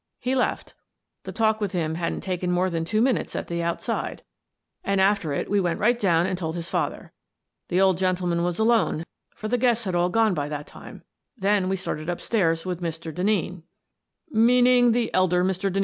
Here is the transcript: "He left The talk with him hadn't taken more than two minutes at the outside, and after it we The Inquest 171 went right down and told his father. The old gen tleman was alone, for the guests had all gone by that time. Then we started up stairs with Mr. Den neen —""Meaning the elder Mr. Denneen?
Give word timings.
"He 0.19 0.33
left 0.33 0.73
The 1.25 1.31
talk 1.31 1.61
with 1.61 1.73
him 1.73 1.93
hadn't 1.93 2.21
taken 2.21 2.51
more 2.51 2.71
than 2.71 2.83
two 2.85 3.01
minutes 3.03 3.35
at 3.35 3.47
the 3.47 3.61
outside, 3.61 4.23
and 4.83 4.99
after 4.99 5.31
it 5.31 5.47
we 5.47 5.59
The 5.59 5.69
Inquest 5.69 5.75
171 5.77 5.77
went 5.77 5.79
right 5.79 5.99
down 5.99 6.25
and 6.25 6.37
told 6.39 6.55
his 6.55 6.69
father. 6.69 7.13
The 7.67 7.79
old 7.81 7.99
gen 7.99 8.15
tleman 8.15 8.43
was 8.43 8.57
alone, 8.57 9.03
for 9.35 9.47
the 9.47 9.59
guests 9.59 9.83
had 9.83 9.93
all 9.93 10.09
gone 10.09 10.33
by 10.33 10.49
that 10.49 10.65
time. 10.65 11.03
Then 11.37 11.69
we 11.69 11.75
started 11.75 12.09
up 12.09 12.19
stairs 12.19 12.65
with 12.65 12.81
Mr. 12.81 13.13
Den 13.13 13.27
neen 13.27 13.63
—""Meaning 14.31 14.93
the 14.93 15.13
elder 15.13 15.43
Mr. 15.43 15.71
Denneen? 15.71 15.79